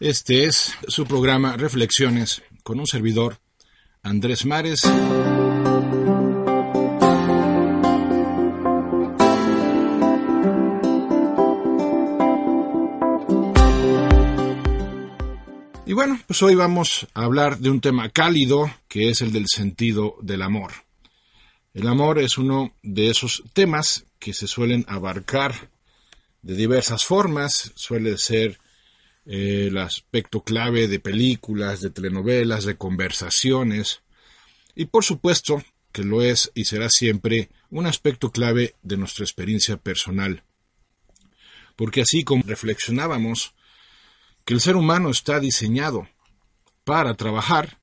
[0.00, 3.38] Este es su programa Reflexiones con un servidor,
[4.02, 4.82] Andrés Mares.
[15.86, 19.46] Y bueno, pues hoy vamos a hablar de un tema cálido que es el del
[19.46, 20.72] sentido del amor.
[21.72, 25.70] El amor es uno de esos temas que se suelen abarcar
[26.42, 28.58] de diversas formas, suele ser
[29.26, 34.02] el aspecto clave de películas, de telenovelas, de conversaciones,
[34.74, 35.62] y por supuesto
[35.92, 40.42] que lo es y será siempre un aspecto clave de nuestra experiencia personal.
[41.76, 43.54] Porque así como reflexionábamos
[44.44, 46.08] que el ser humano está diseñado
[46.84, 47.78] para trabajar,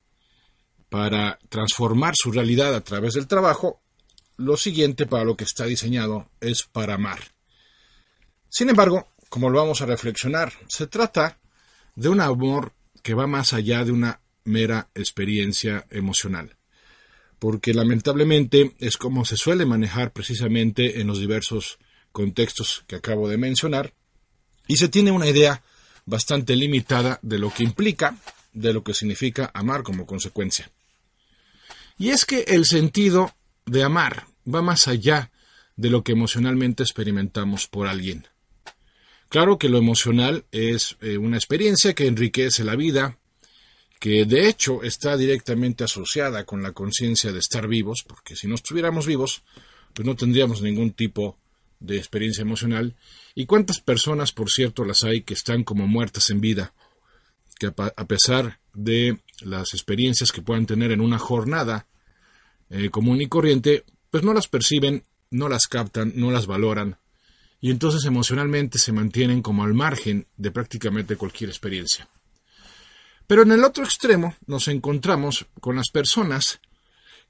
[0.88, 3.80] para transformar su realidad a través del trabajo,
[4.36, 7.18] lo siguiente para lo que está diseñado es para amar.
[8.48, 11.38] Sin embargo, como lo vamos a reflexionar, se trata
[11.94, 16.56] de un amor que va más allá de una mera experiencia emocional.
[17.38, 21.78] Porque lamentablemente es como se suele manejar precisamente en los diversos
[22.12, 23.92] contextos que acabo de mencionar,
[24.68, 25.62] y se tiene una idea
[26.06, 28.16] bastante limitada de lo que implica,
[28.52, 30.70] de lo que significa amar como consecuencia.
[31.98, 33.34] Y es que el sentido
[33.66, 35.30] de amar va más allá
[35.76, 38.26] de lo que emocionalmente experimentamos por alguien.
[39.32, 43.16] Claro que lo emocional es eh, una experiencia que enriquece la vida,
[43.98, 48.56] que de hecho está directamente asociada con la conciencia de estar vivos, porque si no
[48.56, 49.42] estuviéramos vivos,
[49.94, 51.38] pues no tendríamos ningún tipo
[51.80, 52.94] de experiencia emocional.
[53.34, 56.74] ¿Y cuántas personas, por cierto, las hay que están como muertas en vida,
[57.58, 61.86] que a pesar de las experiencias que puedan tener en una jornada
[62.68, 66.98] eh, común y corriente, pues no las perciben, no las captan, no las valoran,
[67.62, 72.08] y entonces emocionalmente se mantienen como al margen de prácticamente cualquier experiencia.
[73.28, 76.60] Pero en el otro extremo nos encontramos con las personas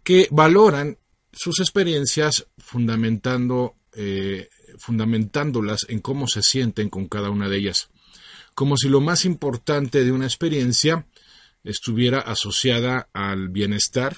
[0.02, 0.96] que valoran
[1.34, 4.48] sus experiencias fundamentando, eh,
[4.78, 7.90] fundamentándolas en cómo se sienten con cada una de ellas,
[8.54, 11.06] como si lo más importante de una experiencia
[11.62, 14.16] estuviera asociada al bienestar,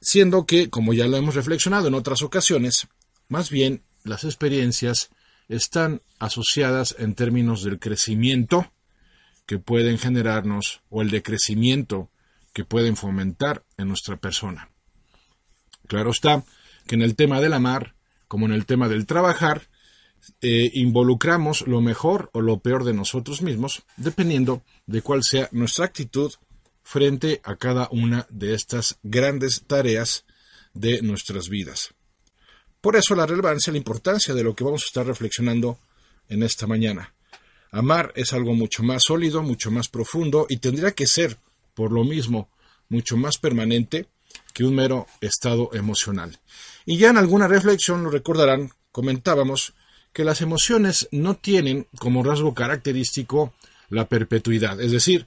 [0.00, 2.88] siendo que, como ya lo hemos reflexionado en otras ocasiones,
[3.28, 5.10] más bien las experiencias
[5.48, 8.70] están asociadas en términos del crecimiento
[9.46, 12.10] que pueden generarnos o el decrecimiento
[12.52, 14.70] que pueden fomentar en nuestra persona.
[15.86, 16.44] Claro está
[16.86, 17.94] que en el tema del amar,
[18.28, 19.68] como en el tema del trabajar,
[20.40, 25.84] eh, involucramos lo mejor o lo peor de nosotros mismos, dependiendo de cuál sea nuestra
[25.84, 26.32] actitud
[26.82, 30.24] frente a cada una de estas grandes tareas
[30.72, 31.93] de nuestras vidas.
[32.84, 35.78] Por eso la relevancia, la importancia de lo que vamos a estar reflexionando
[36.28, 37.14] en esta mañana.
[37.70, 41.38] Amar es algo mucho más sólido, mucho más profundo y tendría que ser,
[41.72, 42.50] por lo mismo,
[42.90, 44.06] mucho más permanente
[44.52, 46.38] que un mero estado emocional.
[46.84, 49.72] Y ya en alguna reflexión lo recordarán, comentábamos
[50.12, 53.54] que las emociones no tienen como rasgo característico
[53.88, 55.26] la perpetuidad, es decir,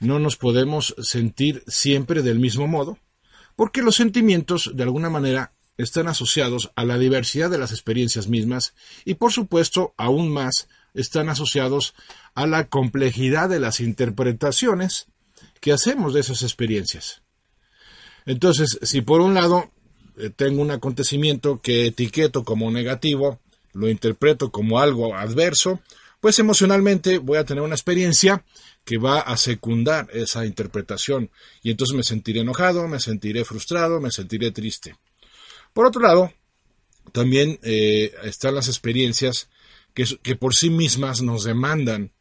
[0.00, 2.98] no nos podemos sentir siempre del mismo modo,
[3.56, 8.74] porque los sentimientos de alguna manera están asociados a la diversidad de las experiencias mismas
[9.04, 11.94] y por supuesto aún más están asociados
[12.34, 15.06] a la complejidad de las interpretaciones
[15.60, 17.22] que hacemos de esas experiencias.
[18.26, 19.70] Entonces, si por un lado
[20.16, 23.40] eh, tengo un acontecimiento que etiqueto como negativo,
[23.72, 25.80] lo interpreto como algo adverso,
[26.20, 28.44] pues emocionalmente voy a tener una experiencia
[28.84, 31.30] que va a secundar esa interpretación
[31.62, 34.96] y entonces me sentiré enojado, me sentiré frustrado, me sentiré triste.
[35.72, 36.32] Por otro lado,
[37.12, 39.48] también eh, están las experiencias
[39.94, 42.12] que, que por sí mismas nos demandan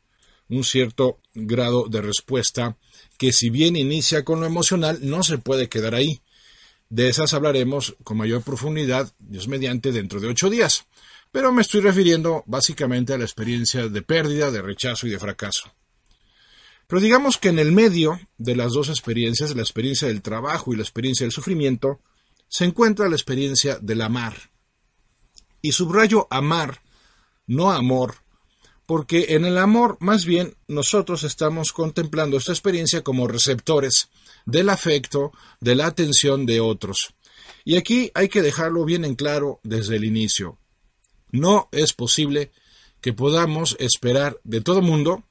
[0.50, 2.78] un cierto grado de respuesta
[3.18, 6.22] que si bien inicia con lo emocional, no se puede quedar ahí.
[6.90, 10.88] De esas hablaremos con mayor profundidad, Dios mediante, dentro de ocho días.
[11.32, 15.72] Pero me estoy refiriendo básicamente a la experiencia de pérdida, de rechazo y de fracaso.
[16.88, 20.78] Pero digamos que en el medio de las dos experiencias, la experiencia del trabajo y
[20.78, 22.00] la experiencia del sufrimiento,
[22.50, 24.52] se encuentra la experiencia del amar.
[25.62, 26.82] Y subrayo amar,
[27.48, 28.16] no amor,
[28.86, 34.10] porque en el amor más bien nosotros estamos contemplando esta experiencia como receptores
[34.46, 35.32] del afecto,
[35.62, 37.14] de la atención de otros.
[37.64, 40.58] Y aquí hay que dejarlo bien en claro desde el inicio.
[41.32, 42.52] No es posible
[43.00, 45.24] que podamos esperar de todo mundo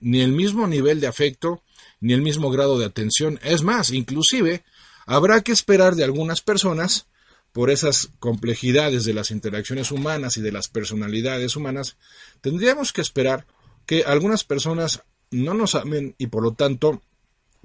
[0.00, 1.62] ni el mismo nivel de afecto,
[2.00, 3.38] ni el mismo grado de atención.
[3.42, 4.64] Es más, inclusive
[5.06, 7.06] Habrá que esperar de algunas personas,
[7.52, 11.96] por esas complejidades de las interacciones humanas y de las personalidades humanas,
[12.40, 13.46] tendríamos que esperar
[13.86, 17.00] que algunas personas no nos amen y por lo tanto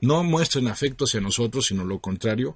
[0.02, 2.56] no muestren afecto hacia nosotros, sino lo contrario,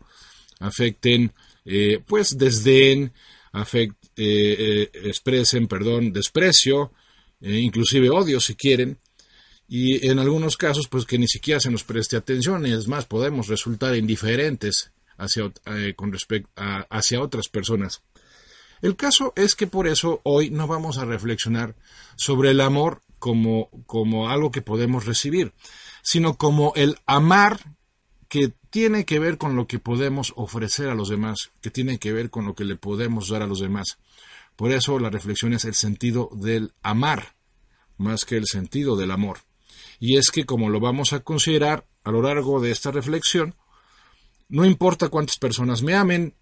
[0.60, 1.34] afecten
[1.66, 3.14] eh, pues desdén,
[3.52, 6.92] afect, eh, eh, expresen, perdón, desprecio,
[7.42, 9.00] inclusive odio si quieren,
[9.68, 13.06] y en algunos casos pues que ni siquiera se nos preste atención, y es más,
[13.06, 15.52] podemos resultar indiferentes hacia,
[15.96, 16.50] con respecto
[16.90, 18.02] hacia otras personas.
[18.82, 21.76] El caso es que por eso hoy no vamos a reflexionar
[22.18, 25.54] sobre el amor como, como algo que podemos recibir,
[26.02, 27.62] sino como el amar
[28.28, 32.12] que tiene que ver con lo que podemos ofrecer a los demás, que tiene que
[32.12, 34.00] ver con lo que le podemos dar a los demás.
[34.56, 37.36] Por eso la reflexión es el sentido del amar,
[37.98, 39.38] más que el sentido del amor.
[40.00, 43.56] Y es que como lo vamos a considerar a lo largo de esta reflexión,
[44.50, 46.36] no importa cuántas personas me amen,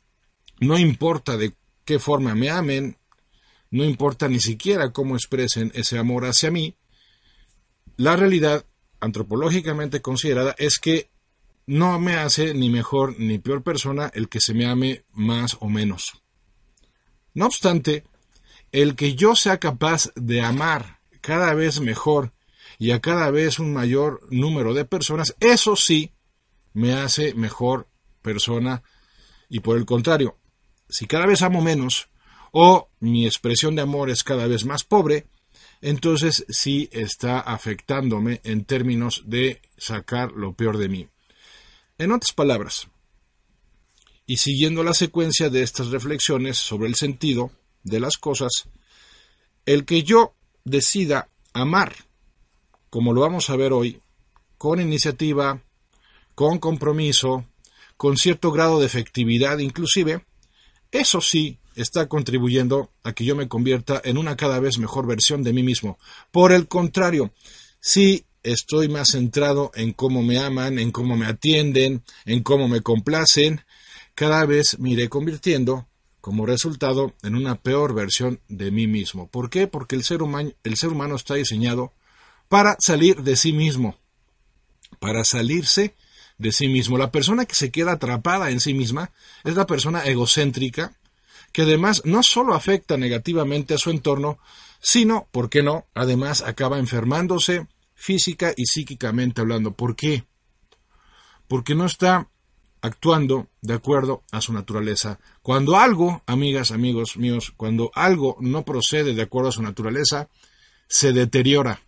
[0.59, 1.53] no importa de
[1.85, 2.97] qué forma me amen,
[3.69, 6.75] no importa ni siquiera cómo expresen ese amor hacia mí,
[7.97, 8.65] la realidad
[8.99, 11.09] antropológicamente considerada es que
[11.65, 15.69] no me hace ni mejor ni peor persona el que se me ame más o
[15.69, 16.21] menos.
[17.33, 18.03] No obstante,
[18.71, 22.33] el que yo sea capaz de amar cada vez mejor
[22.81, 26.13] y a cada vez un mayor número de personas, eso sí
[26.73, 27.87] me hace mejor
[28.23, 28.81] persona
[29.49, 30.39] y por el contrario,
[30.89, 32.09] si cada vez amo menos
[32.51, 35.27] o mi expresión de amor es cada vez más pobre,
[35.79, 41.07] entonces sí está afectándome en términos de sacar lo peor de mí.
[41.99, 42.87] En otras palabras,
[44.25, 47.51] y siguiendo la secuencia de estas reflexiones sobre el sentido
[47.83, 48.69] de las cosas,
[49.67, 51.93] el que yo decida amar,
[52.91, 54.01] como lo vamos a ver hoy,
[54.57, 55.63] con iniciativa,
[56.35, 57.45] con compromiso,
[57.95, 60.25] con cierto grado de efectividad inclusive,
[60.91, 65.41] eso sí está contribuyendo a que yo me convierta en una cada vez mejor versión
[65.41, 65.97] de mí mismo.
[66.31, 67.31] Por el contrario,
[67.79, 72.81] si estoy más centrado en cómo me aman, en cómo me atienden, en cómo me
[72.81, 73.61] complacen,
[74.15, 75.87] cada vez me iré convirtiendo
[76.19, 79.29] como resultado en una peor versión de mí mismo.
[79.29, 79.67] ¿Por qué?
[79.67, 81.93] Porque el ser, humano, el ser humano está diseñado
[82.51, 83.95] para salir de sí mismo,
[84.99, 85.95] para salirse
[86.37, 86.97] de sí mismo.
[86.97, 89.11] La persona que se queda atrapada en sí misma
[89.45, 90.91] es la persona egocéntrica,
[91.53, 94.37] que además no solo afecta negativamente a su entorno,
[94.81, 99.71] sino, ¿por qué no?, además acaba enfermándose física y psíquicamente hablando.
[99.71, 100.25] ¿Por qué?
[101.47, 102.27] Porque no está
[102.81, 105.19] actuando de acuerdo a su naturaleza.
[105.41, 110.27] Cuando algo, amigas, amigos míos, cuando algo no procede de acuerdo a su naturaleza,
[110.89, 111.79] se deteriora.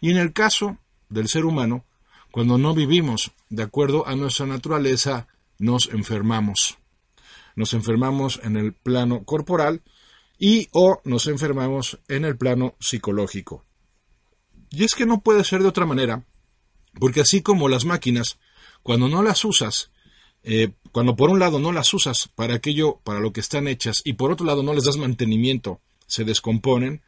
[0.00, 0.78] Y en el caso
[1.08, 1.84] del ser humano,
[2.30, 5.28] cuando no vivimos de acuerdo a nuestra naturaleza,
[5.58, 6.78] nos enfermamos.
[7.54, 9.82] Nos enfermamos en el plano corporal
[10.38, 13.64] y o nos enfermamos en el plano psicológico.
[14.70, 16.24] Y es que no puede ser de otra manera,
[16.98, 18.38] porque así como las máquinas,
[18.82, 19.90] cuando no las usas,
[20.42, 24.02] eh, cuando por un lado no las usas para aquello para lo que están hechas
[24.04, 27.02] y por otro lado no les das mantenimiento, se descomponen,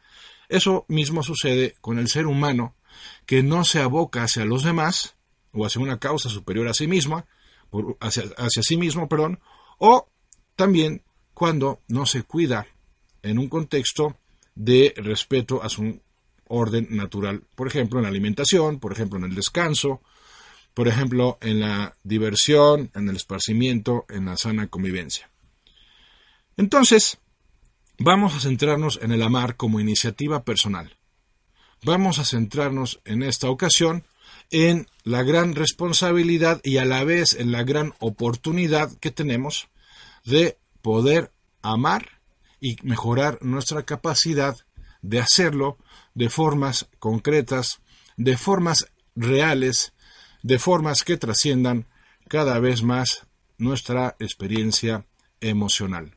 [0.49, 2.75] eso mismo sucede con el ser humano
[3.25, 5.15] que no se aboca hacia los demás,
[5.51, 7.25] o hacia una causa superior a sí misma,
[7.99, 9.39] hacia, sí mismo, perdón,
[9.79, 10.09] o
[10.55, 11.03] también
[11.33, 12.67] cuando no se cuida
[13.21, 14.17] en un contexto
[14.53, 15.99] de respeto a su
[16.47, 20.01] orden natural, por ejemplo, en la alimentación, por ejemplo, en el descanso,
[20.73, 25.29] por ejemplo, en la diversión, en el esparcimiento, en la sana convivencia.
[26.57, 27.17] Entonces,
[27.97, 30.97] vamos a centrarnos en el amar como iniciativa personal.
[31.83, 34.03] Vamos a centrarnos en esta ocasión
[34.51, 39.67] en la gran responsabilidad y a la vez en la gran oportunidad que tenemos
[40.23, 42.21] de poder amar
[42.59, 44.55] y mejorar nuestra capacidad
[45.01, 45.77] de hacerlo
[46.13, 47.81] de formas concretas,
[48.17, 49.93] de formas reales,
[50.41, 51.87] de formas que trasciendan
[52.27, 55.05] cada vez más nuestra experiencia
[55.41, 56.14] emocional.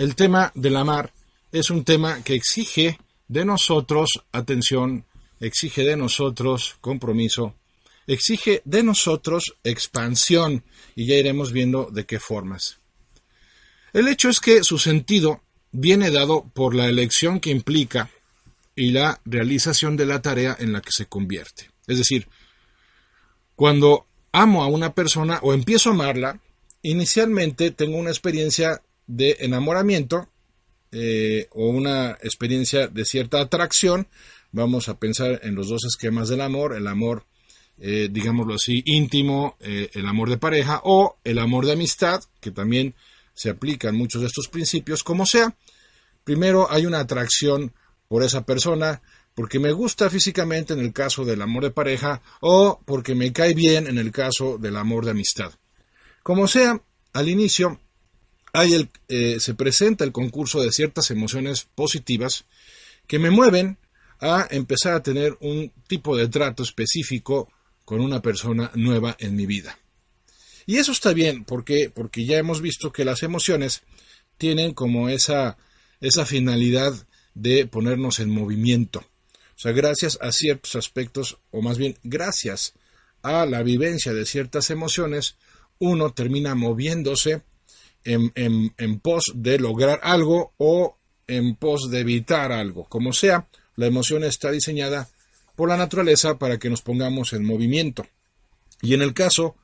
[0.00, 1.12] El tema del amar
[1.52, 5.04] es un tema que exige de nosotros atención
[5.40, 7.54] exige de nosotros compromiso,
[8.06, 10.64] exige de nosotros expansión
[10.96, 12.78] y ya iremos viendo de qué formas.
[13.92, 18.08] El hecho es que su sentido viene dado por la elección que implica
[18.74, 21.70] y la realización de la tarea en la que se convierte.
[21.86, 22.26] Es decir,
[23.54, 26.40] cuando amo a una persona o empiezo a amarla,
[26.80, 30.28] inicialmente tengo una experiencia de enamoramiento
[30.92, 34.08] eh, o una experiencia de cierta atracción
[34.52, 37.24] vamos a pensar en los dos esquemas del amor, el amor,
[37.78, 42.50] eh, digámoslo así, íntimo, eh, el amor de pareja o el amor de amistad, que
[42.50, 42.94] también
[43.34, 45.54] se aplican muchos de estos principios, como sea.
[46.24, 47.72] Primero hay una atracción
[48.08, 49.02] por esa persona,
[49.34, 53.54] porque me gusta físicamente en el caso del amor de pareja o porque me cae
[53.54, 55.52] bien en el caso del amor de amistad.
[56.22, 57.80] Como sea, al inicio
[58.52, 62.44] eh, se presenta el concurso de ciertas emociones positivas
[63.06, 63.78] que me mueven
[64.20, 67.48] a empezar a tener un tipo de trato específico
[67.84, 69.78] con una persona nueva en mi vida.
[70.66, 73.82] Y eso está bien, porque porque ya hemos visto que las emociones
[74.38, 75.56] tienen como esa
[76.00, 76.94] esa finalidad
[77.34, 79.00] de ponernos en movimiento.
[79.00, 82.74] O sea, gracias a ciertos aspectos, o más bien gracias
[83.22, 85.36] a la vivencia de ciertas emociones,
[85.78, 87.42] uno termina moviéndose
[88.04, 92.84] en, en, pos de lograr algo o en pos de evitar algo.
[92.84, 95.08] Como sea, la emoción está diseñada
[95.54, 98.06] por la naturaleza para que nos pongamos en movimiento.
[98.82, 99.56] Y en el caso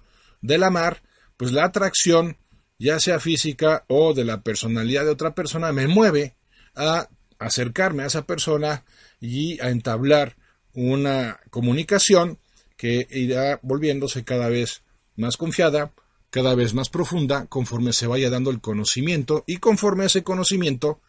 [0.43, 1.02] del amar,
[1.37, 2.37] pues la atracción,
[2.78, 6.37] ya sea física o de la personalidad de otra persona, me mueve
[6.75, 8.85] a acercarme a esa persona
[9.21, 10.37] y a entablar
[10.73, 12.38] una comunicación
[12.76, 14.83] que irá volviéndose cada vez
[15.16, 15.93] más confiada,
[16.37, 21.00] cada vez más profunda, conforme se vaya dando el conocimiento y conforme ese conocimiento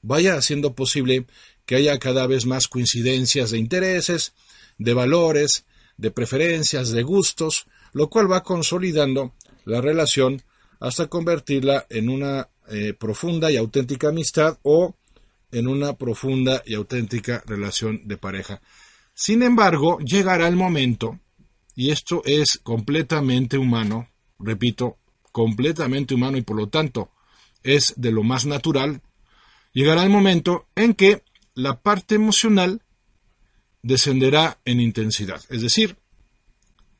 [0.00, 1.26] vaya haciendo posible
[1.64, 4.32] que haya cada vez más coincidencias de intereses,
[4.78, 5.64] de valores,
[5.96, 10.44] de preferencias, de gustos, lo cual va consolidando la relación
[10.78, 14.94] hasta convertirla en una eh, profunda y auténtica amistad o
[15.50, 18.62] en una profunda y auténtica relación de pareja.
[19.14, 21.18] Sin embargo, llegará el momento,
[21.74, 24.06] y esto es completamente humano,
[24.38, 24.98] repito,
[25.32, 27.10] completamente humano y por lo tanto
[27.62, 29.02] es de lo más natural,
[29.72, 31.22] llegará el momento en que
[31.54, 32.82] la parte emocional
[33.82, 35.42] descenderá en intensidad.
[35.50, 35.96] Es decir,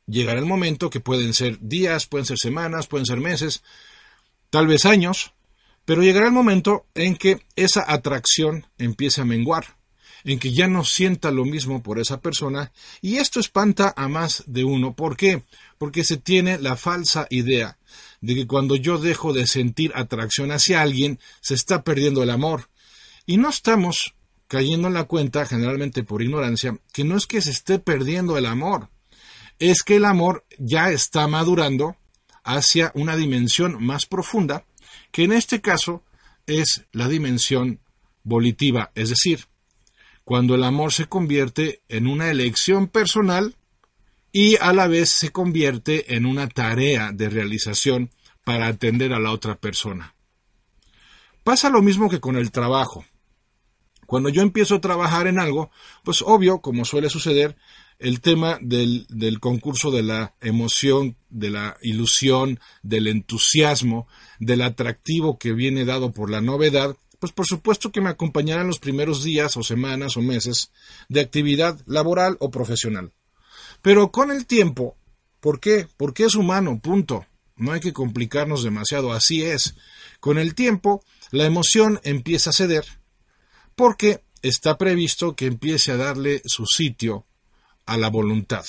[0.07, 3.63] llegará el momento que pueden ser días, pueden ser semanas, pueden ser meses,
[4.49, 5.33] tal vez años,
[5.85, 9.76] pero llegará el momento en que esa atracción empiece a menguar,
[10.23, 12.71] en que ya no sienta lo mismo por esa persona,
[13.01, 14.95] y esto espanta a más de uno.
[14.95, 15.43] ¿Por qué?
[15.77, 17.77] Porque se tiene la falsa idea
[18.21, 22.69] de que cuando yo dejo de sentir atracción hacia alguien, se está perdiendo el amor.
[23.25, 24.15] Y no estamos
[24.47, 28.45] cayendo en la cuenta, generalmente por ignorancia, que no es que se esté perdiendo el
[28.45, 28.89] amor,
[29.59, 31.97] es que el amor ya está madurando
[32.43, 34.65] hacia una dimensión más profunda,
[35.11, 36.03] que en este caso
[36.45, 37.81] es la dimensión
[38.23, 39.47] volitiva, es decir,
[40.27, 43.55] cuando el amor se convierte en una elección personal
[44.33, 48.11] y a la vez se convierte en una tarea de realización
[48.43, 50.15] para atender a la otra persona.
[51.45, 53.05] Pasa lo mismo que con el trabajo.
[54.05, 55.71] Cuando yo empiezo a trabajar en algo,
[56.03, 57.55] pues obvio, como suele suceder,
[57.97, 65.37] el tema del, del, concurso de la emoción, de la ilusión, del entusiasmo, del atractivo
[65.39, 69.57] que viene dado por la novedad, pues por supuesto que me acompañarán los primeros días
[69.57, 70.71] o semanas o meses
[71.09, 73.11] de actividad laboral o profesional.
[73.81, 74.95] Pero con el tiempo,
[75.39, 75.87] ¿por qué?
[75.97, 77.25] Porque es humano, punto.
[77.55, 79.75] No hay que complicarnos demasiado, así es.
[80.19, 82.85] Con el tiempo, la emoción empieza a ceder,
[83.75, 87.25] porque está previsto que empiece a darle su sitio
[87.85, 88.65] a la voluntad.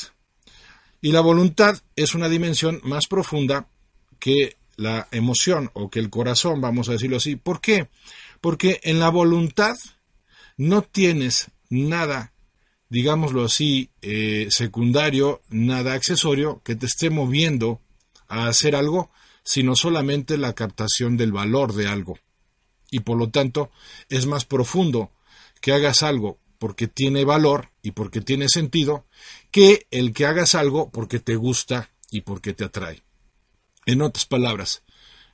[1.01, 3.69] Y la voluntad es una dimensión más profunda
[4.19, 7.37] que la emoción o que el corazón, vamos a decirlo así.
[7.37, 7.89] ¿Por qué?
[8.41, 9.77] Porque en la voluntad
[10.57, 12.33] no tienes nada,
[12.89, 17.81] digámoslo así, eh, secundario, nada accesorio que te esté moviendo
[18.29, 19.11] a hacer algo,
[19.43, 22.19] sino solamente la captación del valor de algo.
[22.91, 23.71] Y por lo tanto
[24.09, 25.13] es más profundo
[25.61, 29.07] que hagas algo porque tiene valor y porque tiene sentido,
[29.51, 33.03] que el que hagas algo porque te gusta y porque te atrae.
[33.87, 34.83] En otras palabras,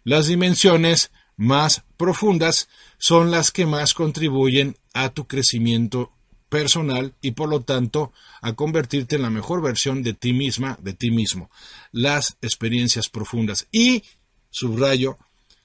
[0.04, 6.12] las dimensiones más profundas son las que más contribuyen a tu crecimiento
[6.48, 10.92] personal y por lo tanto a convertirte en la mejor versión de ti misma, de
[10.92, 11.50] ti mismo.
[11.90, 13.66] Las experiencias profundas.
[13.72, 14.04] Y,
[14.50, 15.18] subrayo,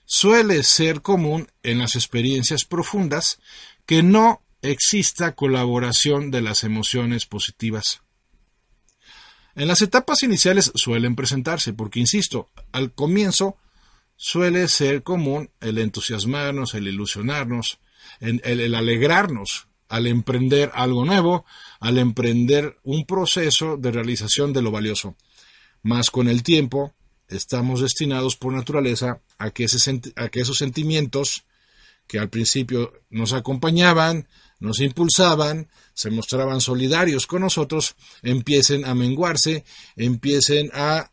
[0.06, 3.40] suele ser común en las experiencias profundas
[3.86, 8.02] que no exista colaboración de las emociones positivas.
[9.56, 13.58] En las etapas iniciales suelen presentarse, porque, insisto, al comienzo
[14.22, 17.80] suele ser común el entusiasmarnos, el ilusionarnos,
[18.20, 21.46] el, alegrarnos al emprender algo nuevo,
[21.80, 25.16] al emprender un proceso de realización de lo valioso.
[25.84, 26.94] Mas con el tiempo
[27.30, 31.46] estamos destinados por naturaleza a que esos sentimientos
[32.06, 34.28] que al principio nos acompañaban,
[34.60, 39.64] nos impulsaban, se mostraban solidarios con nosotros, empiecen a menguarse,
[39.96, 41.10] empiecen a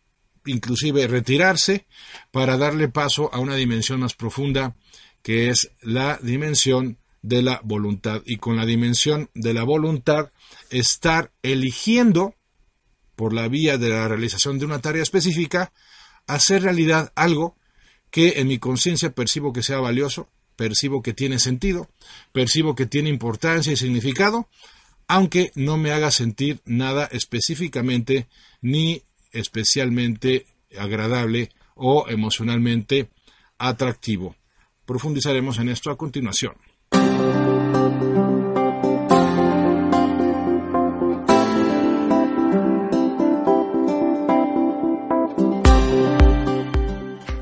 [0.46, 1.86] inclusive retirarse
[2.30, 4.74] para darle paso a una dimensión más profunda
[5.22, 8.22] que es la dimensión de la voluntad.
[8.24, 10.30] Y con la dimensión de la voluntad
[10.70, 12.34] estar eligiendo
[13.16, 15.72] por la vía de la realización de una tarea específica
[16.26, 17.56] hacer realidad algo
[18.10, 21.88] que en mi conciencia percibo que sea valioso, percibo que tiene sentido,
[22.32, 24.48] percibo que tiene importancia y significado,
[25.08, 28.26] aunque no me haga sentir nada específicamente
[28.60, 29.02] ni
[29.38, 30.46] especialmente
[30.78, 33.08] agradable o emocionalmente
[33.58, 34.36] atractivo.
[34.84, 36.54] Profundizaremos en esto a continuación.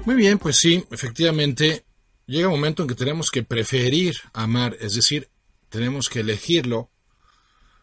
[0.05, 1.85] Muy bien, pues sí, efectivamente,
[2.27, 5.29] llega un momento en que tenemos que preferir amar, es decir,
[5.69, 6.91] tenemos que elegirlo,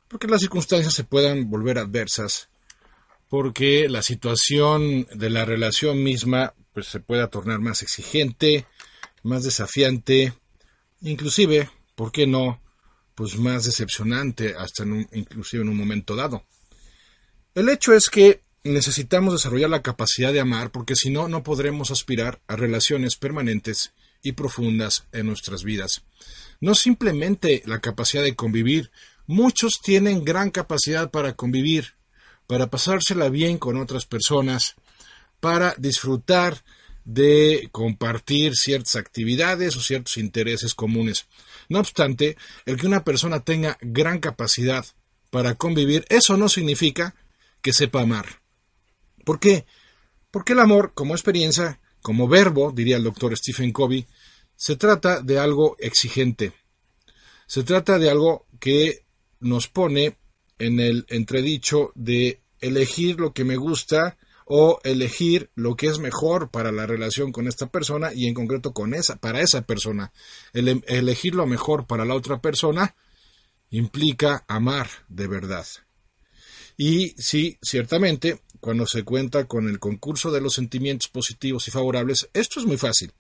[0.07, 2.50] porque las circunstancias se puedan volver adversas,
[3.31, 8.65] porque la situación de la relación misma pues, se pueda tornar más exigente,
[9.23, 10.33] más desafiante,
[10.99, 12.61] inclusive, ¿por qué no?
[13.15, 16.43] Pues más decepcionante, hasta en un, inclusive en un momento dado.
[17.55, 21.89] El hecho es que necesitamos desarrollar la capacidad de amar porque si no, no podremos
[21.89, 26.03] aspirar a relaciones permanentes y profundas en nuestras vidas.
[26.59, 28.91] No simplemente la capacidad de convivir,
[29.25, 31.93] muchos tienen gran capacidad para convivir,
[32.51, 34.75] para pasársela bien con otras personas,
[35.39, 36.65] para disfrutar
[37.05, 41.27] de compartir ciertas actividades o ciertos intereses comunes.
[41.69, 44.85] No obstante, el que una persona tenga gran capacidad
[45.29, 47.15] para convivir, eso no significa
[47.61, 48.41] que sepa amar.
[49.23, 49.65] ¿Por qué?
[50.29, 54.07] Porque el amor, como experiencia, como verbo, diría el doctor Stephen Covey,
[54.57, 56.51] se trata de algo exigente.
[57.47, 59.05] Se trata de algo que
[59.39, 60.17] nos pone
[60.65, 66.49] en el entredicho de elegir lo que me gusta o elegir lo que es mejor
[66.49, 70.11] para la relación con esta persona y en concreto con esa para esa persona.
[70.53, 72.95] El, elegir lo mejor para la otra persona
[73.69, 75.65] implica amar de verdad.
[76.77, 82.29] Y sí, ciertamente, cuando se cuenta con el concurso de los sentimientos positivos y favorables,
[82.33, 83.11] esto es muy fácil.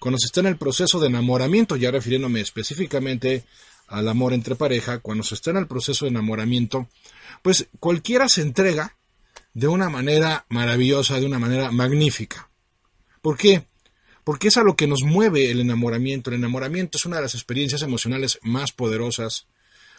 [0.00, 3.44] Cuando se está en el proceso de enamoramiento, ya refiriéndome específicamente
[3.88, 6.88] al amor entre pareja, cuando se está en el proceso de enamoramiento,
[7.42, 8.96] pues cualquiera se entrega
[9.54, 12.48] de una manera maravillosa, de una manera magnífica.
[13.22, 13.64] ¿Por qué?
[14.24, 16.30] Porque es a lo que nos mueve el enamoramiento.
[16.30, 19.46] El enamoramiento es una de las experiencias emocionales más poderosas,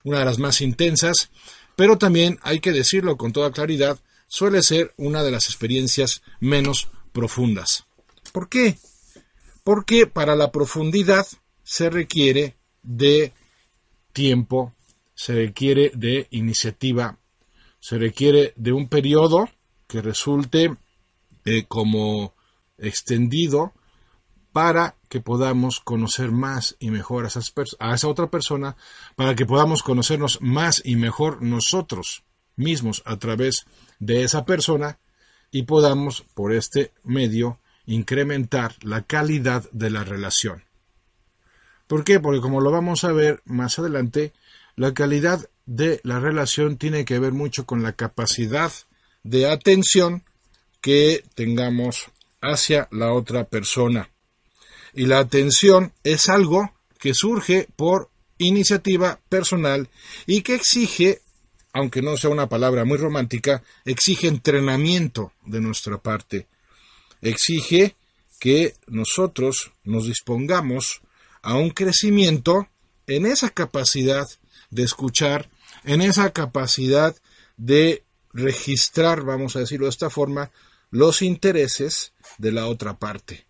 [0.03, 1.31] una de las más intensas,
[1.75, 6.89] pero también hay que decirlo con toda claridad, suele ser una de las experiencias menos
[7.11, 7.85] profundas.
[8.31, 8.77] ¿Por qué?
[9.63, 11.27] Porque para la profundidad
[11.63, 13.33] se requiere de
[14.13, 14.73] tiempo,
[15.15, 17.17] se requiere de iniciativa,
[17.79, 19.49] se requiere de un periodo
[19.87, 20.75] que resulte
[21.45, 22.33] eh, como
[22.77, 23.73] extendido
[24.51, 27.29] para que podamos conocer más y mejor a,
[27.79, 28.75] a esa otra persona,
[29.15, 32.23] para que podamos conocernos más y mejor nosotros
[32.55, 33.65] mismos a través
[33.99, 34.99] de esa persona
[35.51, 40.68] y podamos por este medio incrementar la calidad de la relación.
[41.89, 42.19] ¿Por qué?
[42.19, 44.31] Porque como lo vamos a ver más adelante,
[44.75, 48.71] la calidad de la relación tiene que ver mucho con la capacidad
[49.23, 50.21] de atención
[50.81, 54.11] que tengamos hacia la otra persona.
[54.93, 59.89] Y la atención es algo que surge por iniciativa personal
[60.27, 61.21] y que exige,
[61.73, 66.45] aunque no sea una palabra muy romántica, exige entrenamiento de nuestra parte.
[67.23, 67.95] Exige
[68.39, 71.01] que nosotros nos dispongamos
[71.41, 72.67] a un crecimiento
[73.07, 74.27] en esa capacidad
[74.69, 75.49] de escuchar,
[75.83, 77.15] en esa capacidad
[77.57, 80.51] de registrar, vamos a decirlo de esta forma,
[80.91, 83.45] los intereses de la otra parte,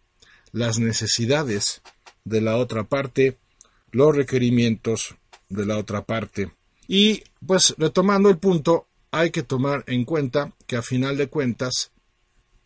[0.52, 1.82] las necesidades
[2.24, 3.38] de la otra parte,
[3.92, 5.16] los requerimientos
[5.50, 6.52] de la otra parte.
[6.88, 11.92] Y pues retomando el punto, hay que tomar en cuenta que a final de cuentas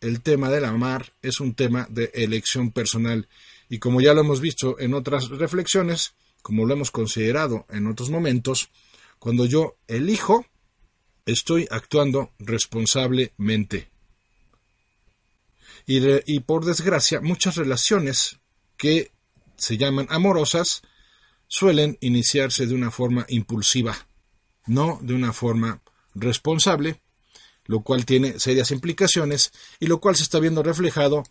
[0.00, 3.28] el tema del amar es un tema de elección personal
[3.68, 8.10] y como ya lo hemos visto en otras reflexiones, como lo hemos considerado en otros
[8.10, 8.70] momentos,
[9.18, 10.46] cuando yo elijo,
[11.24, 13.90] estoy actuando responsablemente.
[15.86, 18.38] Y, y, por desgracia, muchas relaciones
[18.76, 19.12] que
[19.56, 20.82] se llaman amorosas
[21.48, 24.06] suelen iniciarse de una forma impulsiva,
[24.66, 25.82] no de una forma
[26.14, 27.00] responsable,
[27.66, 31.24] lo cual tiene serias implicaciones y lo cual se está viendo reflejado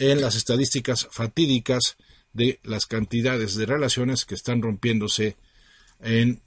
[0.00, 1.96] en las estadísticas fatídicas
[2.32, 5.36] de las cantidades de relaciones que están rompiéndose
[6.00, 6.40] en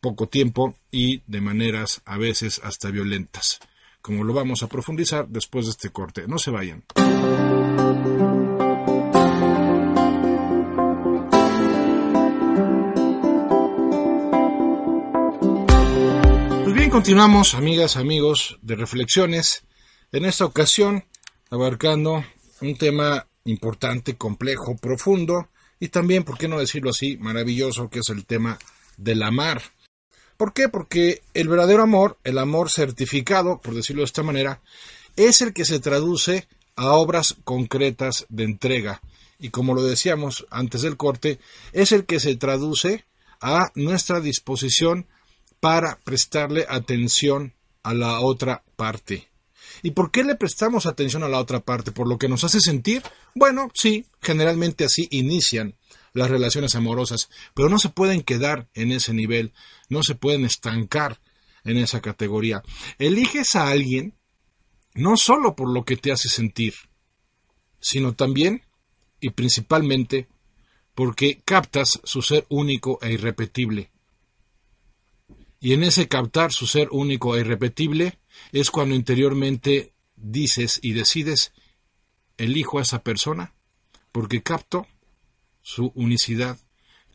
[0.00, 3.60] poco tiempo y de maneras a veces hasta violentas,
[4.02, 6.26] como lo vamos a profundizar después de este corte.
[6.26, 6.84] No se vayan.
[16.64, 19.64] Pues bien, continuamos, amigas, amigos de Reflexiones,
[20.10, 21.04] en esta ocasión
[21.50, 22.24] abarcando
[22.60, 28.08] un tema importante, complejo, profundo y también, por qué no decirlo así, maravilloso, que es
[28.08, 28.58] el tema
[28.96, 29.62] del amar.
[30.36, 30.68] ¿Por qué?
[30.68, 34.60] Porque el verdadero amor, el amor certificado, por decirlo de esta manera,
[35.16, 39.00] es el que se traduce a obras concretas de entrega.
[39.38, 41.38] Y como lo decíamos antes del corte,
[41.72, 43.04] es el que se traduce
[43.40, 45.06] a nuestra disposición
[45.60, 49.28] para prestarle atención a la otra parte.
[49.82, 51.92] ¿Y por qué le prestamos atención a la otra parte?
[51.92, 53.02] ¿Por lo que nos hace sentir?
[53.34, 55.74] Bueno, sí, generalmente así inician
[56.12, 59.52] las relaciones amorosas, pero no se pueden quedar en ese nivel,
[59.88, 61.20] no se pueden estancar
[61.64, 62.62] en esa categoría.
[62.98, 64.14] Eliges a alguien
[64.94, 66.74] no solo por lo que te hace sentir,
[67.80, 68.62] sino también
[69.20, 70.28] y principalmente
[70.94, 73.90] porque captas su ser único e irrepetible.
[75.60, 78.18] Y en ese captar su ser único e irrepetible
[78.52, 81.52] es cuando interiormente dices y decides,
[82.36, 83.54] elijo a esa persona,
[84.12, 84.86] porque capto
[85.62, 86.58] su unicidad,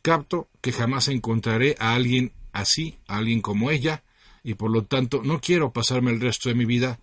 [0.02, 4.02] capto que jamás encontraré a alguien así, a alguien como ella,
[4.44, 6.98] y por lo tanto no quiero pasarme el resto de mi vida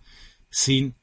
[0.50, 0.94] sin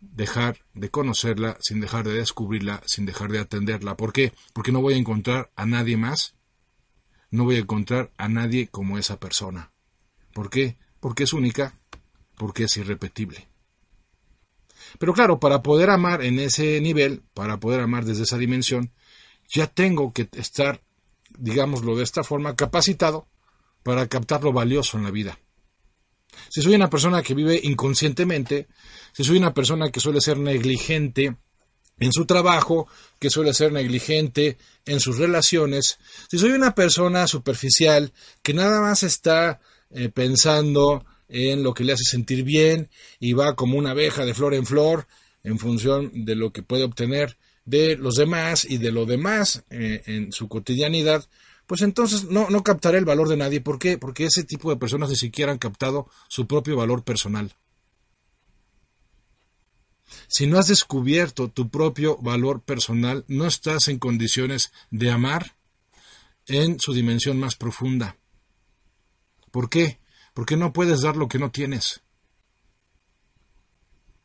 [0.00, 3.96] dejar de conocerla, sin dejar de descubrirla, sin dejar de atenderla.
[3.96, 4.32] ¿Por qué?
[4.52, 6.34] Porque no voy a encontrar a nadie más,
[7.30, 9.72] no voy a encontrar a nadie como esa persona.
[10.38, 10.76] ¿Por qué?
[11.00, 11.74] Porque es única,
[12.36, 13.48] porque es irrepetible.
[15.00, 18.92] Pero claro, para poder amar en ese nivel, para poder amar desde esa dimensión,
[19.48, 20.80] ya tengo que estar,
[21.36, 23.26] digámoslo de esta forma, capacitado
[23.82, 25.40] para captar lo valioso en la vida.
[26.50, 28.68] Si soy una persona que vive inconscientemente,
[29.14, 31.34] si soy una persona que suele ser negligente
[31.98, 32.86] en su trabajo,
[33.18, 35.98] que suele ser negligente en sus relaciones,
[36.30, 39.58] si soy una persona superficial que nada más está
[39.90, 42.88] eh, pensando en lo que le hace sentir bien
[43.20, 45.06] y va como una abeja de flor en flor
[45.44, 50.02] en función de lo que puede obtener de los demás y de lo demás eh,
[50.06, 51.28] en su cotidianidad,
[51.66, 53.60] pues entonces no, no captaré el valor de nadie.
[53.60, 53.98] ¿Por qué?
[53.98, 57.52] Porque ese tipo de personas ni siquiera han captado su propio valor personal.
[60.28, 65.54] Si no has descubierto tu propio valor personal, no estás en condiciones de amar
[66.46, 68.16] en su dimensión más profunda.
[69.50, 69.98] ¿Por qué?
[70.34, 72.00] Porque no puedes dar lo que no tienes.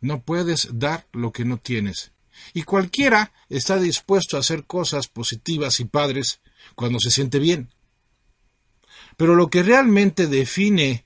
[0.01, 2.11] No puedes dar lo que no tienes.
[2.53, 6.41] Y cualquiera está dispuesto a hacer cosas positivas y padres
[6.75, 7.69] cuando se siente bien.
[9.17, 11.05] Pero lo que realmente define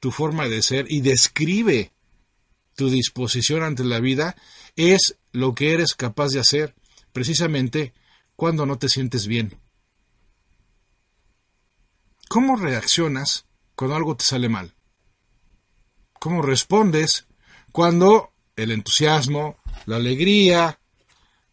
[0.00, 1.92] tu forma de ser y describe
[2.76, 4.36] tu disposición ante la vida
[4.76, 6.74] es lo que eres capaz de hacer
[7.12, 7.92] precisamente
[8.36, 9.58] cuando no te sientes bien.
[12.28, 14.74] ¿Cómo reaccionas cuando algo te sale mal?
[16.20, 17.26] ¿Cómo respondes
[17.72, 20.78] cuando el entusiasmo, la alegría,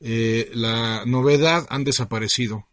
[0.02, 2.68] eh, la novedad han desaparecido?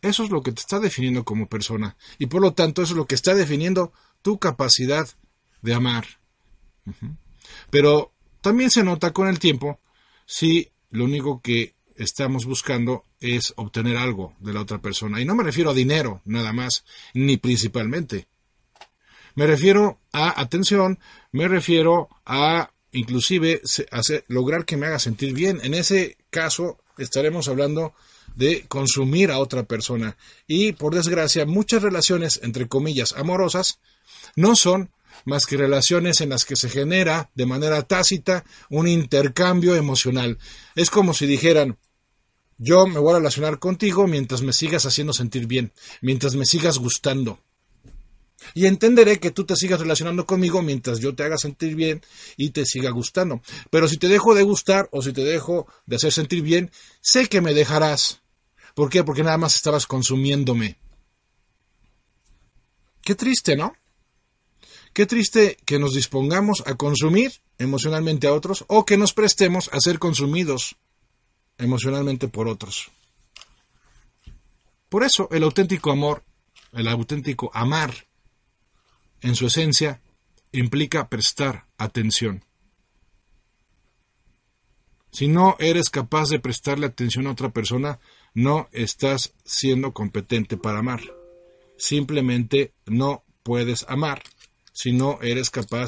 [0.00, 2.96] Eso es lo que te está definiendo como persona y por lo tanto eso es
[2.96, 5.06] lo que está definiendo tu capacidad
[5.60, 6.06] de amar.
[7.70, 9.80] Pero también se nota con el tiempo
[10.24, 15.20] si lo único que estamos buscando es obtener algo de la otra persona.
[15.20, 18.26] Y no me refiero a dinero, nada más, ni principalmente.
[19.34, 20.98] Me refiero a atención,
[21.32, 25.60] me refiero a inclusive hacer, lograr que me haga sentir bien.
[25.62, 27.94] En ese caso estaremos hablando
[28.34, 30.16] de consumir a otra persona.
[30.46, 33.78] Y por desgracia, muchas relaciones, entre comillas, amorosas,
[34.34, 34.90] no son
[35.24, 40.38] más que relaciones en las que se genera de manera tácita un intercambio emocional.
[40.74, 41.78] Es como si dijeran,
[42.58, 46.78] yo me voy a relacionar contigo mientras me sigas haciendo sentir bien, mientras me sigas
[46.78, 47.38] gustando.
[48.54, 52.02] Y entenderé que tú te sigas relacionando conmigo mientras yo te haga sentir bien
[52.36, 53.42] y te siga gustando.
[53.70, 57.28] Pero si te dejo de gustar o si te dejo de hacer sentir bien, sé
[57.28, 58.20] que me dejarás.
[58.74, 59.04] ¿Por qué?
[59.04, 60.78] Porque nada más estabas consumiéndome.
[63.02, 63.74] Qué triste, ¿no?
[64.92, 69.80] Qué triste que nos dispongamos a consumir emocionalmente a otros o que nos prestemos a
[69.80, 70.76] ser consumidos
[71.58, 72.90] emocionalmente por otros.
[74.88, 76.22] Por eso el auténtico amor,
[76.72, 78.06] el auténtico amar,
[79.20, 80.00] en su esencia,
[80.52, 82.42] implica prestar atención.
[85.10, 87.98] Si no eres capaz de prestarle atención a otra persona,
[88.34, 91.00] no estás siendo competente para amar.
[91.78, 94.22] Simplemente no puedes amar
[94.72, 95.86] si no eres capaz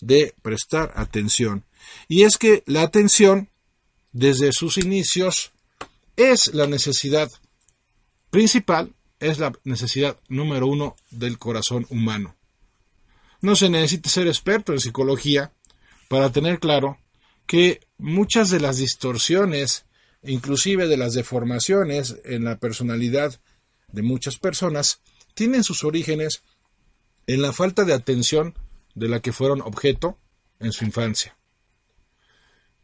[0.00, 1.64] de prestar atención.
[2.06, 3.48] Y es que la atención
[4.16, 5.52] desde sus inicios
[6.16, 7.30] es la necesidad
[8.30, 12.34] principal, es la necesidad número uno del corazón humano.
[13.42, 15.52] No se necesita ser experto en psicología
[16.08, 16.98] para tener claro
[17.46, 19.84] que muchas de las distorsiones,
[20.22, 23.38] inclusive de las deformaciones en la personalidad
[23.92, 25.00] de muchas personas,
[25.34, 26.42] tienen sus orígenes
[27.26, 28.54] en la falta de atención
[28.94, 30.18] de la que fueron objeto
[30.58, 31.35] en su infancia.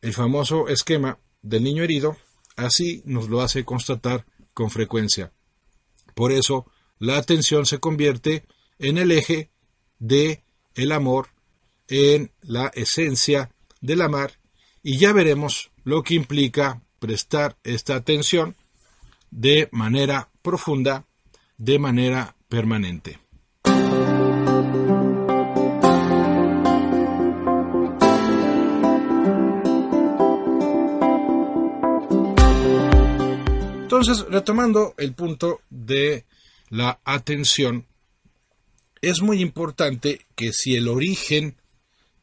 [0.02, 2.16] El famoso esquema del niño herido
[2.56, 5.32] así nos lo hace constatar con frecuencia.
[6.14, 6.66] Por eso,
[6.98, 8.44] la atención se convierte
[8.78, 9.50] en el eje
[10.00, 10.42] de
[10.74, 11.28] el amor,
[11.88, 14.38] en la esencia del amar,
[14.82, 18.56] y ya veremos lo que implica prestar esta atención
[19.30, 21.06] de manera profunda,
[21.58, 23.21] de manera permanente.
[34.02, 36.24] Entonces, retomando el punto de
[36.70, 37.86] la atención,
[39.00, 41.56] es muy importante que si el origen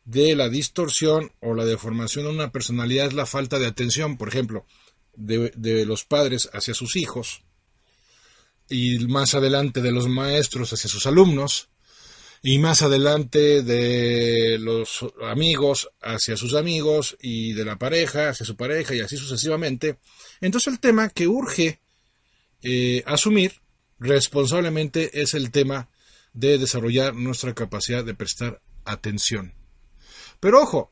[0.03, 4.27] de la distorsión o la deformación de una personalidad es la falta de atención, por
[4.27, 4.65] ejemplo,
[5.15, 7.43] de, de, los padres hacia sus hijos
[8.69, 11.69] y más adelante de los maestros hacia sus alumnos
[12.41, 18.55] y más adelante de los amigos hacia sus amigos y de la pareja hacia su
[18.55, 19.97] pareja y así sucesivamente.
[20.39, 21.79] Entonces el tema que urge
[22.61, 23.53] eh, asumir
[23.99, 25.89] responsablemente es el tema
[26.33, 29.53] de desarrollar nuestra capacidad de prestar atención.
[30.39, 30.91] Pero ojo,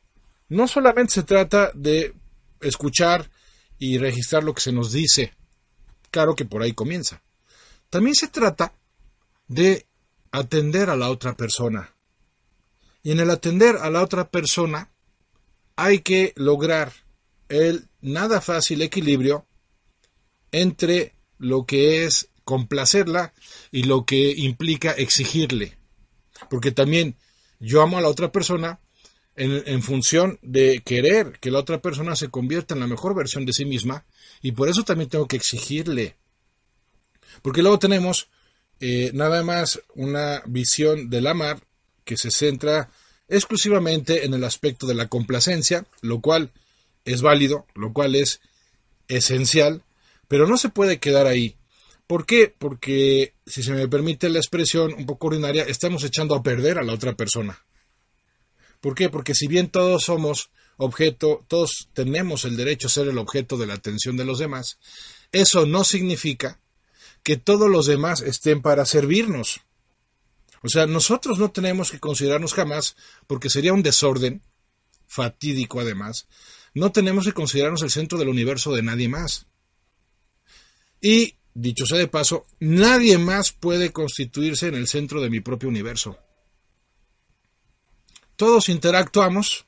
[0.49, 2.13] no solamente se trata de
[2.61, 3.29] escuchar
[3.79, 5.33] y registrar lo que se nos dice,
[6.11, 7.21] claro que por ahí comienza.
[7.89, 8.73] También se trata
[9.47, 9.86] de
[10.31, 11.93] atender a la otra persona.
[13.03, 14.89] Y en el atender a la otra persona
[15.75, 16.91] hay que lograr
[17.49, 19.45] el nada fácil equilibrio
[20.51, 23.33] entre lo que es complacerla
[23.71, 25.77] y lo que implica exigirle.
[26.49, 27.15] Porque también
[27.59, 28.79] yo amo a la otra persona
[29.35, 33.53] en, función de querer que la otra persona se convierta en la mejor versión de
[33.53, 34.05] sí misma
[34.41, 36.15] y por eso también tengo que exigirle.
[37.43, 38.29] Porque luego tenemos
[38.79, 41.61] eh, nada más una visión del amar
[42.05, 42.89] que se centra
[43.27, 46.51] exclusivamente en el aspecto de la complacencia, lo cual
[47.05, 48.39] es válido, lo cual es
[49.07, 49.83] esencial,
[50.27, 51.55] pero no se puede quedar ahí.
[52.05, 52.53] ¿Por qué?
[52.57, 56.83] Porque, si se me permite la expresión un poco ordinaria, estamos echando a perder a
[56.83, 57.61] la otra persona.
[58.79, 59.09] ¿Por qué?
[59.09, 63.67] Porque si bien todos somos objeto, todos tenemos el derecho a ser el objeto de
[63.67, 64.77] la atención de los demás,
[65.31, 66.59] eso no significa
[67.27, 69.59] que todos los demás estén para servirnos.
[70.61, 72.95] O sea, nosotros no tenemos que considerarnos jamás,
[73.27, 74.41] porque sería un desorden,
[75.07, 76.29] fatídico además,
[76.73, 79.45] no tenemos que considerarnos el centro del universo de nadie más.
[81.01, 85.67] Y, dicho sea de paso, nadie más puede constituirse en el centro de mi propio
[85.67, 86.17] universo.
[88.37, 89.66] Todos interactuamos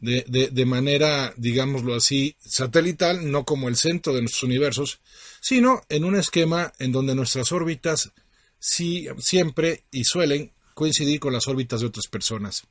[0.00, 5.00] de, de, manera, digámoslo así, satelital, no como el centro de nuestros universos,
[5.40, 8.10] sino en un esquema en donde nuestras órbitas
[8.58, 12.64] sí, siempre y suelen coincidir con las órbitas de otras personas.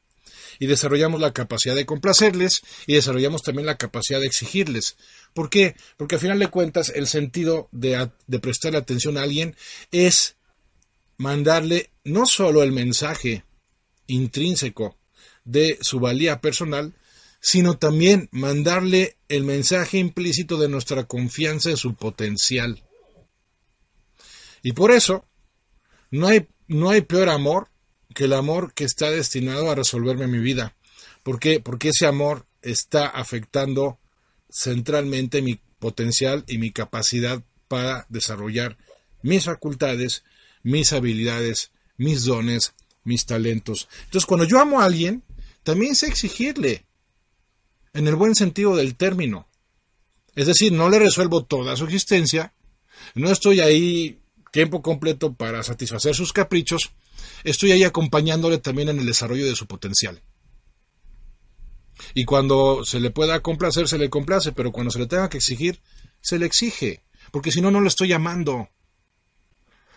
[0.57, 4.97] Y desarrollamos la capacidad de complacerles y desarrollamos también la capacidad de exigirles.
[5.33, 5.75] ¿Por qué?
[5.97, 9.55] Porque al final de cuentas el sentido de, de prestarle atención a alguien
[9.91, 10.35] es
[11.17, 13.43] mandarle no solo el mensaje
[14.07, 14.97] intrínseco
[15.43, 16.93] de su valía personal,
[17.39, 22.84] sino también mandarle el mensaje implícito de nuestra confianza en su potencial.
[24.62, 25.25] Y por eso,
[26.12, 27.69] no hay, no hay peor amor
[28.13, 30.75] que el amor que está destinado a resolverme mi vida.
[31.23, 31.60] ¿Por qué?
[31.60, 33.99] Porque ese amor está afectando
[34.52, 38.78] centralmente mi potencial y mi capacidad para desarrollar
[39.21, 40.23] mis facultades,
[40.63, 42.73] mis habilidades, mis dones,
[43.04, 43.88] mis talentos.
[44.06, 45.23] Entonces, cuando yo amo a alguien,
[45.63, 46.86] también sé exigirle,
[47.93, 49.47] en el buen sentido del término.
[50.36, 52.54] Es decir, no le resuelvo toda su existencia,
[53.15, 54.19] no estoy ahí
[54.52, 56.91] tiempo completo para satisfacer sus caprichos,
[57.43, 60.21] estoy ahí acompañándole también en el desarrollo de su potencial.
[62.13, 65.38] Y cuando se le pueda complacer, se le complace, pero cuando se le tenga que
[65.38, 65.82] exigir,
[66.21, 68.69] se le exige, porque si no, no lo estoy llamando.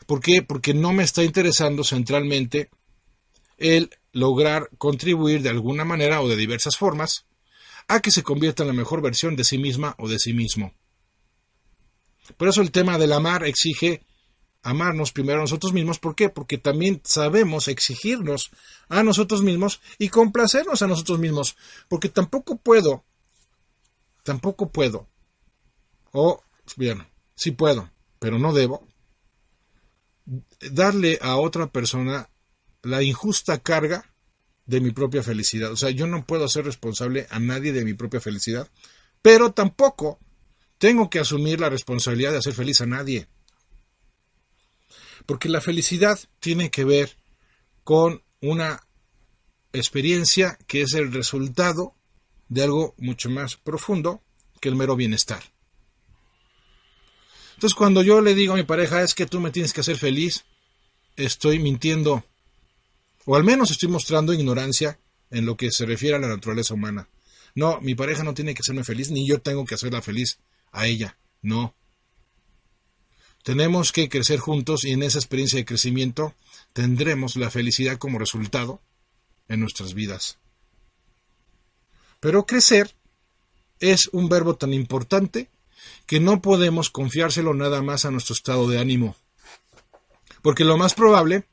[0.07, 0.43] ¿Por qué?
[0.43, 2.71] Porque no me está interesando centralmente
[3.57, 7.27] el lograr contribuir de alguna manera o de diversas formas
[7.95, 10.73] a que se convierta en la mejor versión de sí misma o de sí mismo.
[12.37, 14.03] Por eso el tema del amar exige
[14.63, 15.99] amarnos primero a nosotros mismos.
[15.99, 16.29] ¿Por qué?
[16.29, 18.51] Porque también sabemos exigirnos
[18.89, 21.57] a nosotros mismos y complacernos a nosotros mismos.
[21.89, 23.05] Porque tampoco puedo,
[24.23, 25.09] tampoco puedo,
[26.13, 26.43] o
[26.77, 28.87] bien, sí puedo, pero no debo,
[30.71, 32.29] darle a otra persona
[32.83, 34.12] la injusta carga
[34.67, 35.73] de mi propia felicidad.
[35.73, 38.69] O sea, yo no puedo ser responsable a nadie de mi propia felicidad,
[39.21, 40.19] pero tampoco
[40.79, 43.29] tengo que asumir la responsabilidad de hacer feliz a nadie.
[45.27, 47.17] Porque la felicidad tiene que ver
[47.85, 48.83] con una
[49.73, 51.95] experiencia que es el resultado
[52.49, 54.23] de algo mucho más profundo
[54.61, 55.43] que el mero bienestar.
[57.55, 59.97] Entonces cuando yo le digo a mi pareja es que tú me tienes que hacer
[59.97, 60.45] feliz,
[61.17, 62.25] estoy mintiendo
[63.25, 64.99] o al menos estoy mostrando ignorancia
[65.31, 67.09] en lo que se refiere a la naturaleza humana.
[67.55, 70.39] No, mi pareja no tiene que hacerme feliz, ni yo tengo que hacerla feliz
[70.73, 71.17] a ella.
[71.43, 71.75] No.
[73.43, 76.35] Tenemos que crecer juntos y en esa experiencia de crecimiento
[76.73, 78.81] tendremos la felicidad como resultado
[79.49, 80.39] en nuestras vidas.
[82.21, 82.95] Pero crecer
[83.81, 85.51] es un verbo tan importante
[86.07, 89.17] que no podemos confiárselo nada más a nuestro estado de ánimo.
[90.41, 91.45] Porque lo más probable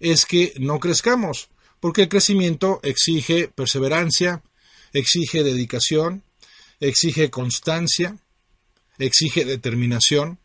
[0.00, 1.48] es que no crezcamos,
[1.80, 4.42] porque el crecimiento exige perseverancia,
[4.92, 6.22] exige dedicación,
[6.80, 8.18] exige constancia,
[8.98, 10.38] exige determinación,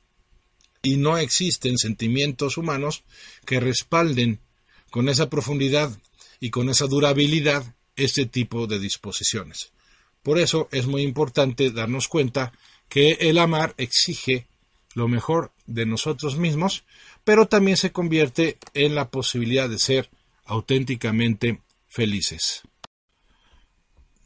[0.82, 3.04] y no existen sentimientos humanos
[3.46, 4.40] que respalden
[4.90, 5.98] con esa profundidad
[6.40, 9.72] y con esa durabilidad este tipo de disposiciones.
[10.24, 12.54] Por eso es muy importante darnos cuenta
[12.88, 14.48] que el amar exige
[14.96, 16.84] lo mejor de nosotros mismos,
[17.30, 20.10] pero también se convierte en la posibilidad de ser
[20.46, 22.63] auténticamente felices.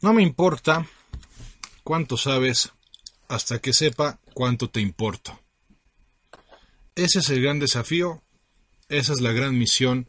[0.00, 0.86] No me importa
[1.82, 2.72] cuánto sabes
[3.28, 5.38] hasta que sepa cuánto te importa.
[6.94, 8.22] Ese es el gran desafío,
[8.88, 10.08] esa es la gran misión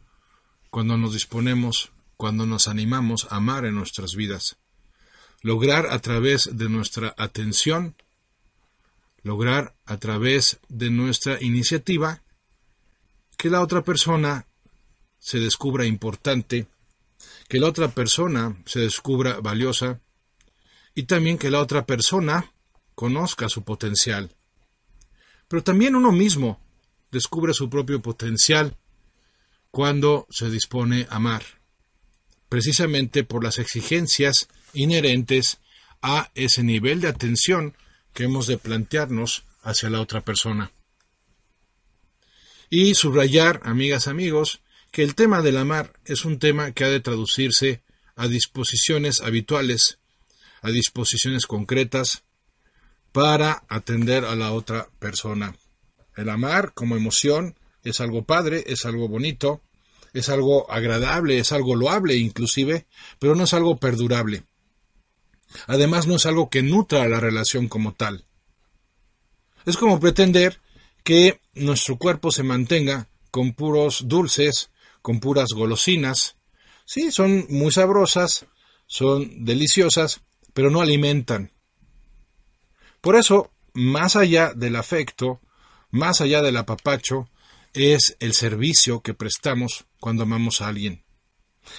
[0.70, 4.56] cuando nos disponemos, cuando nos animamos a amar en nuestras vidas.
[5.42, 7.94] Lograr a través de nuestra atención
[9.22, 12.22] lograr a través de nuestra iniciativa
[13.36, 14.46] que la otra persona
[15.18, 16.66] se descubra importante,
[17.48, 20.00] que la otra persona se descubra valiosa
[20.94, 22.52] y también que la otra persona
[22.94, 24.30] conozca su potencial.
[25.48, 26.60] Pero también uno mismo
[27.10, 28.76] descubre su propio potencial
[29.70, 31.42] cuando se dispone a amar,
[32.48, 35.58] precisamente por las exigencias inherentes
[36.02, 37.76] a ese nivel de atención
[38.14, 40.70] que hemos de plantearnos hacia la otra persona.
[42.68, 47.00] Y subrayar, amigas, amigos, que el tema del amar es un tema que ha de
[47.00, 47.82] traducirse
[48.16, 49.98] a disposiciones habituales,
[50.62, 52.24] a disposiciones concretas,
[53.12, 55.56] para atender a la otra persona.
[56.16, 59.62] El amar como emoción es algo padre, es algo bonito,
[60.12, 62.86] es algo agradable, es algo loable inclusive,
[63.18, 64.44] pero no es algo perdurable.
[65.66, 68.24] Además, no es algo que nutra la relación como tal.
[69.64, 70.60] Es como pretender
[71.06, 74.70] que nuestro cuerpo se mantenga con puros dulces,
[75.02, 76.34] con puras golosinas.
[76.84, 78.46] Sí, son muy sabrosas,
[78.88, 81.52] son deliciosas, pero no alimentan.
[83.00, 85.40] Por eso, más allá del afecto,
[85.92, 87.28] más allá del apapacho,
[87.72, 91.04] es el servicio que prestamos cuando amamos a alguien.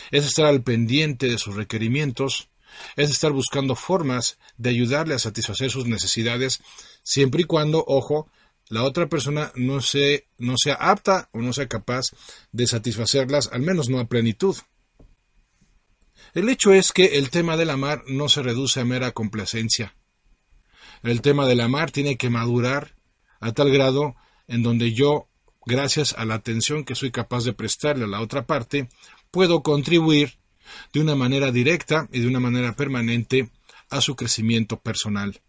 [0.09, 2.47] Es estar al pendiente de sus requerimientos,
[2.95, 6.61] es estar buscando formas de ayudarle a satisfacer sus necesidades,
[7.03, 8.29] siempre y cuando, ojo,
[8.69, 12.07] la otra persona no, se, no sea apta o no sea capaz
[12.51, 14.55] de satisfacerlas, al menos no a plenitud.
[16.33, 19.95] El hecho es que el tema del amar no se reduce a mera complacencia.
[21.03, 22.95] El tema del amar tiene que madurar
[23.39, 24.15] a tal grado
[24.47, 25.27] en donde yo,
[25.65, 28.89] gracias a la atención que soy capaz de prestarle a la otra parte,
[29.31, 30.37] puedo contribuir
[30.93, 33.49] de una manera directa y de una manera permanente
[33.89, 35.41] a su crecimiento personal.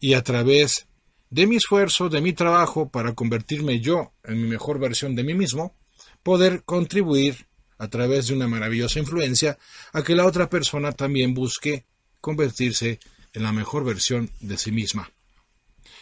[0.00, 0.87] Y a través
[1.30, 5.34] de mi esfuerzo, de mi trabajo para convertirme yo en mi mejor versión de mí
[5.34, 5.74] mismo,
[6.22, 7.46] poder contribuir
[7.78, 9.58] a través de una maravillosa influencia
[9.92, 11.84] a que la otra persona también busque
[12.20, 12.98] convertirse
[13.32, 15.10] en la mejor versión de sí misma.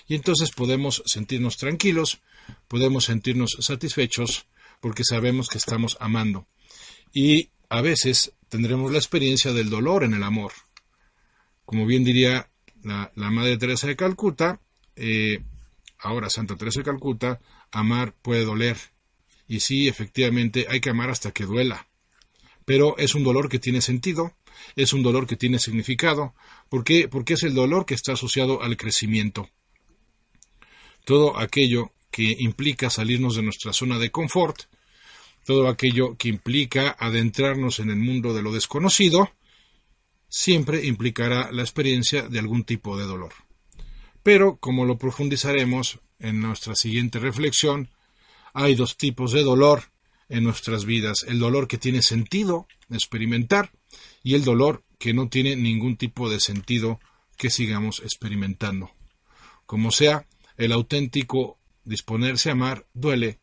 [0.08, 2.20] Y entonces podemos sentirnos tranquilos,
[2.68, 4.46] podemos sentirnos satisfechos
[4.80, 6.46] porque sabemos que estamos amando
[7.12, 10.52] y a veces tendremos la experiencia del dolor en el amor.
[11.64, 12.48] Como bien diría
[12.82, 14.60] la, Madre Teresa de Calcuta,
[14.96, 15.42] eh,
[15.98, 17.40] ahora Santa Teresa de Calcuta,
[17.70, 18.76] amar puede doler.
[19.48, 21.86] Y sí, efectivamente, hay que amar hasta que duela.
[22.64, 24.34] Pero es un dolor que tiene sentido,
[24.74, 26.34] es un dolor que tiene significado.
[26.68, 27.08] ¿Por qué?
[27.08, 29.48] Porque es el dolor que está asociado al crecimiento.
[31.04, 34.62] Todo aquello que implica salirnos de nuestra zona de confort
[35.46, 39.30] todo aquello que implica adentrarnos en el mundo de lo desconocido,
[40.28, 43.32] siempre implicará la experiencia de algún tipo de dolor.
[44.26, 47.90] Pero, como lo profundizaremos en nuestra siguiente reflexión,
[48.54, 49.84] hay dos tipos de dolor
[50.28, 53.70] en nuestras vidas, el dolor que tiene sentido experimentar
[54.24, 56.98] y el dolor que no tiene ningún tipo de sentido
[57.36, 58.90] que sigamos experimentando.
[59.64, 63.38] Como sea, el auténtico disponerse a amar duele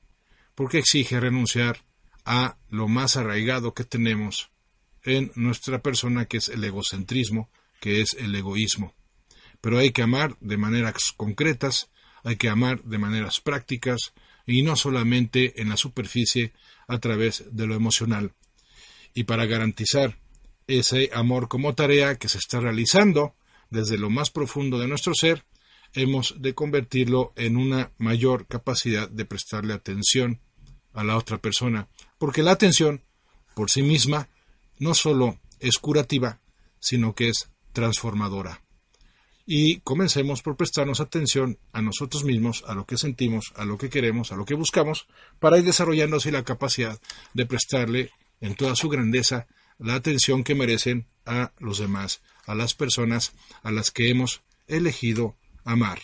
[0.54, 1.86] porque exige renunciar
[2.26, 4.50] a lo más arraigado que tenemos
[5.04, 8.94] en nuestra persona, que es el egocentrismo, que es el egoísmo.
[9.64, 11.90] Pero hay que amar de maneras concretas,
[12.26, 14.12] hay que amar de maneras prácticas
[14.46, 16.52] y no solamente en la superficie
[16.86, 18.34] a través de lo emocional.
[19.14, 20.18] Y para garantizar
[20.68, 23.36] ese amor como tarea que se está realizando
[23.70, 25.46] desde lo más profundo de nuestro ser,
[25.94, 30.42] hemos de convertirlo en una mayor capacidad de prestarle atención
[30.92, 31.88] a la otra persona,
[32.18, 33.02] porque la atención
[33.56, 34.28] por sí misma
[34.78, 36.42] no solo es curativa,
[36.82, 38.62] sino que es transformadora.
[39.46, 43.90] Y comencemos por prestarnos atención a nosotros mismos, a lo que sentimos, a lo que
[43.90, 45.08] queremos, a lo que buscamos,
[45.40, 47.00] para ir desarrollando así la capacidad
[47.34, 49.48] de prestarle en toda su grandeza
[49.80, 53.34] la atención que merecen a los demás, a las personas
[53.64, 55.36] a las que hemos elegido
[55.66, 56.00] amar.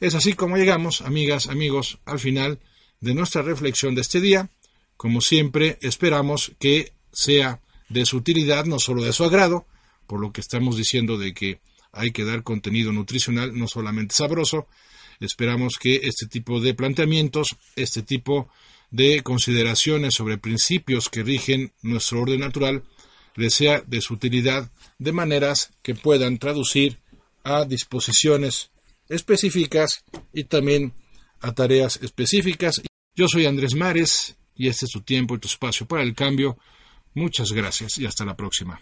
[0.00, 2.60] Es así como llegamos, amigas, amigos, al final
[3.00, 4.50] de nuestra reflexión de este día.
[4.96, 9.66] Como siempre, esperamos que sea de su utilidad, no solo de su agrado,
[10.06, 11.60] por lo que estamos diciendo de que
[11.96, 14.68] hay que dar contenido nutricional, no solamente sabroso.
[15.18, 18.48] Esperamos que este tipo de planteamientos, este tipo
[18.90, 22.84] de consideraciones sobre principios que rigen nuestro orden natural,
[23.34, 26.98] les sea de su utilidad de maneras que puedan traducir
[27.44, 28.70] a disposiciones
[29.08, 30.92] específicas y también
[31.40, 32.82] a tareas específicas.
[33.14, 36.58] Yo soy Andrés Mares y este es tu tiempo y tu espacio para el cambio.
[37.14, 38.80] Muchas gracias y hasta la próxima.